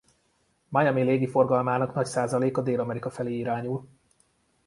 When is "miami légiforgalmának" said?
0.69-1.93